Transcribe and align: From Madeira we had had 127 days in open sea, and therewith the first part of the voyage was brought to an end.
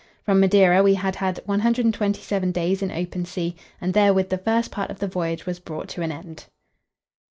From 0.23 0.39
Madeira 0.39 0.81
we 0.81 0.95
had 0.95 1.17
had 1.17 1.39
127 1.45 2.51
days 2.51 2.81
in 2.81 2.89
open 2.91 3.23
sea, 3.23 3.55
and 3.79 3.93
therewith 3.93 4.29
the 4.29 4.37
first 4.39 4.71
part 4.71 4.89
of 4.89 4.97
the 4.97 5.05
voyage 5.07 5.45
was 5.45 5.59
brought 5.59 5.89
to 5.89 6.01
an 6.01 6.11
end. 6.11 6.45